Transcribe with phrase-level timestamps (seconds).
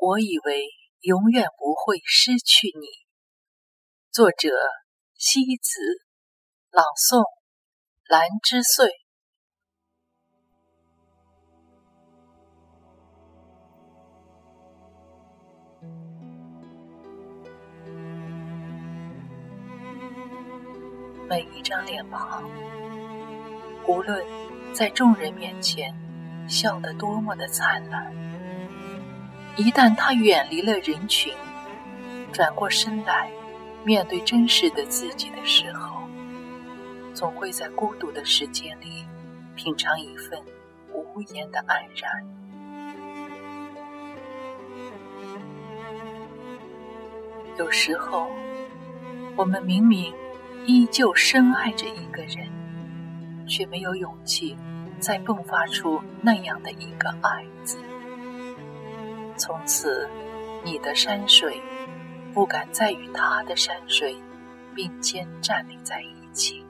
[0.00, 0.62] 我以为
[1.00, 2.86] 永远不会失去你。
[4.12, 4.48] 作者：
[5.16, 5.80] 西子，
[6.70, 7.24] 朗诵：
[8.06, 8.88] 兰之岁。
[21.28, 22.48] 每一张脸庞，
[23.88, 24.24] 无论
[24.72, 25.92] 在众人面前
[26.48, 28.14] 笑得多么的灿烂，
[29.58, 31.34] 一旦他远离了人群，
[32.32, 33.28] 转过身来
[33.84, 36.00] 面对真实的自己的时候，
[37.12, 39.04] 总会在孤独的时间里
[39.56, 40.40] 品尝一份
[40.92, 42.24] 无言的黯然。
[47.58, 48.30] 有时候，
[49.36, 50.14] 我们明明……
[50.66, 52.46] 依旧深爱着一个人，
[53.46, 54.54] 却没有勇气
[54.98, 57.78] 再迸发出那样的一个“爱”字。
[59.38, 60.08] 从此，
[60.64, 61.62] 你的山水
[62.34, 64.16] 不敢再与他的山水
[64.74, 66.66] 并肩站立在一起。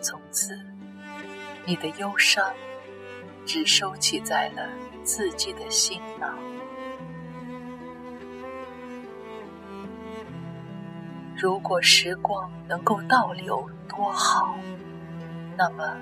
[0.00, 0.58] 从此，
[1.66, 2.52] 你的忧伤
[3.44, 4.68] 只收起在了
[5.04, 6.36] 自己的心囊。
[11.36, 14.56] 如果时光能够倒流，多好！
[15.56, 15.96] 那么，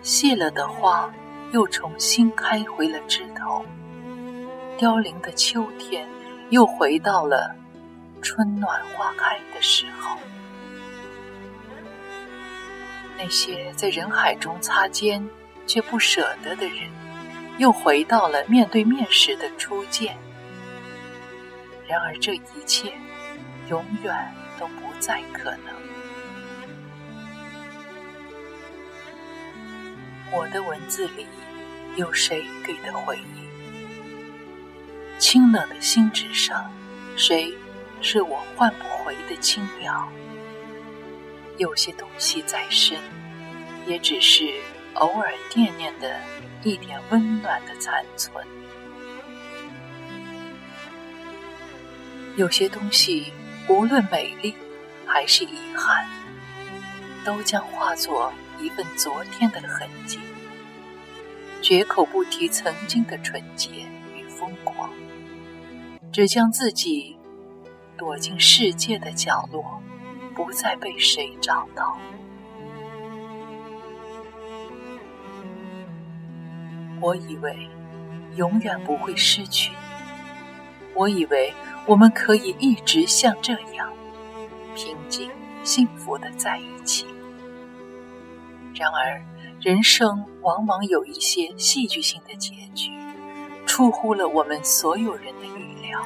[0.00, 1.12] 谢了的花
[1.52, 3.64] 又重新开回了枝头，
[4.78, 6.08] 凋零的秋天
[6.50, 7.54] 又回到了
[8.22, 10.16] 春暖花开的时候。
[13.18, 15.26] 那些在人海中擦肩
[15.66, 16.90] 却不舍得的人，
[17.58, 20.16] 又回到了面对面时的初见。
[21.88, 22.92] 然而，这一切
[23.68, 24.34] 永远。
[24.58, 25.74] 都不再可能。
[30.32, 31.26] 我的文字里
[31.96, 33.55] 有谁给的回应？
[35.18, 36.70] 清冷的心纸上，
[37.16, 37.52] 谁
[38.00, 40.08] 是我换不回的青鸟？
[41.56, 42.98] 有些东西再深，
[43.86, 44.52] 也只是
[44.94, 46.20] 偶尔惦念的
[46.62, 48.46] 一点温暖的残存。
[52.36, 53.32] 有些东西。
[53.68, 54.54] 无论美丽
[55.04, 56.06] 还是遗憾，
[57.24, 60.20] 都将化作一份昨天的痕迹，
[61.60, 63.84] 绝口不提曾经的纯洁
[64.46, 64.88] 疯狂，
[66.12, 67.16] 只将自己
[67.96, 69.82] 躲进世界的角落，
[70.36, 71.98] 不再被谁找到。
[77.00, 77.68] 我以为
[78.36, 79.76] 永远不会失去你，
[80.94, 81.52] 我以为。
[81.88, 83.92] 我们可以一直像这样
[84.74, 85.30] 平静、
[85.62, 87.06] 幸福的在一起。
[88.74, 89.22] 然而，
[89.60, 92.90] 人生往往有一些戏剧性的结局，
[93.66, 96.00] 出乎了我们所有人的预料。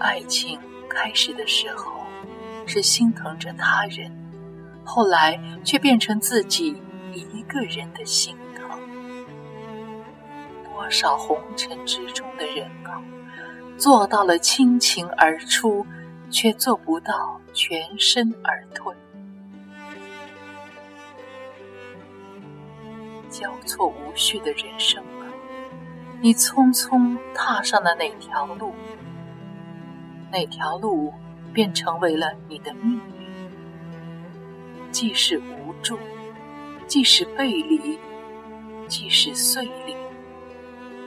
[0.00, 1.92] 爱情开始的时候
[2.66, 4.10] 是心疼着他人，
[4.84, 6.82] 后来却变成自己
[7.12, 8.68] 一个人的心疼。
[10.64, 13.00] 多少红尘之中的人啊，
[13.78, 15.86] 做到了倾情而出，
[16.30, 18.94] 却做不到全身而退。
[23.38, 25.28] 交错无序的人生啊，
[26.22, 28.72] 你匆匆踏上了哪条路，
[30.32, 31.12] 哪条路
[31.52, 33.26] 便成为了你的命运。
[34.90, 35.98] 既是无助，
[36.86, 37.98] 既是背离，
[38.88, 39.94] 既是碎裂。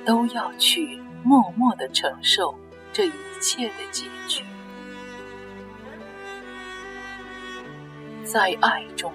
[0.06, 2.54] 都要去默默的承受
[2.94, 3.12] 这一
[3.42, 4.44] 切的结局，
[8.24, 9.12] 在爱中，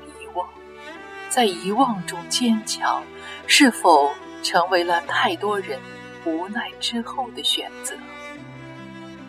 [1.34, 3.02] 在遗忘中坚强，
[3.48, 4.14] 是否
[4.44, 5.80] 成为了太多人
[6.24, 7.96] 无奈之后的选择？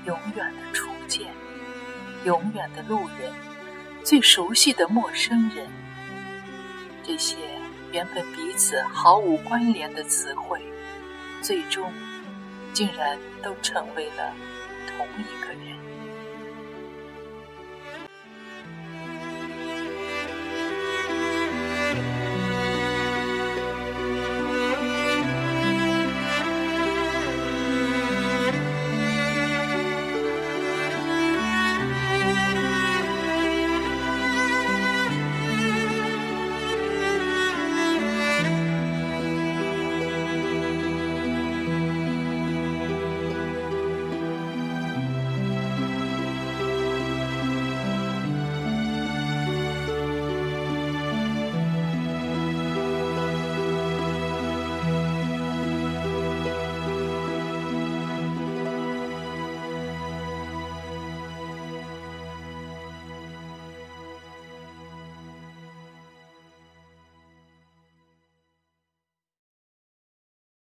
[0.06, 1.34] 永远的初见，
[2.24, 3.34] 永远的路人，
[4.04, 5.68] 最熟悉的陌生人，
[7.02, 7.38] 这些
[7.92, 10.62] 原本彼此毫无关联的词汇。
[11.42, 11.92] 最终，
[12.72, 14.32] 竟然都成为了
[14.96, 15.75] 同一个人。